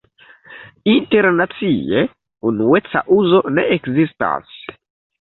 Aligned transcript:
Internacie 0.93 2.01
unueca 2.51 3.05
uzo 3.21 3.45
ne 3.55 3.71
ekzistas. 3.79 4.61